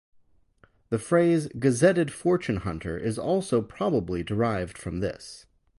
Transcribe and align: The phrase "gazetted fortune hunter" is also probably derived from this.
The 0.89 0.97
phrase 0.97 1.47
"gazetted 1.59 2.09
fortune 2.11 2.55
hunter" 2.55 2.97
is 2.97 3.19
also 3.19 3.61
probably 3.61 4.23
derived 4.23 4.75
from 4.75 4.99
this. 4.99 5.45